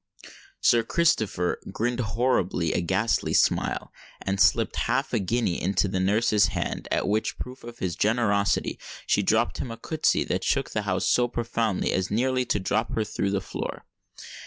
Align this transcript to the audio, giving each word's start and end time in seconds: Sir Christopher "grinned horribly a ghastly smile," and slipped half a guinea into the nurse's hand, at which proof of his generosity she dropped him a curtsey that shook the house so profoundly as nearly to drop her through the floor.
Sir 0.61 0.81
Christopher 0.81 1.59
"grinned 1.71 1.99
horribly 1.99 2.73
a 2.73 2.81
ghastly 2.81 3.33
smile," 3.35 3.93
and 4.19 4.41
slipped 4.41 4.75
half 4.77 5.13
a 5.13 5.19
guinea 5.19 5.61
into 5.61 5.87
the 5.87 5.99
nurse's 5.99 6.47
hand, 6.47 6.87
at 6.89 7.07
which 7.07 7.37
proof 7.37 7.63
of 7.63 7.77
his 7.77 7.95
generosity 7.95 8.79
she 9.05 9.21
dropped 9.21 9.59
him 9.59 9.69
a 9.69 9.77
curtsey 9.77 10.23
that 10.23 10.43
shook 10.43 10.71
the 10.71 10.81
house 10.89 11.05
so 11.05 11.27
profoundly 11.27 11.91
as 11.93 12.09
nearly 12.09 12.45
to 12.45 12.59
drop 12.59 12.95
her 12.95 13.03
through 13.03 13.29
the 13.29 13.39
floor. 13.41 13.85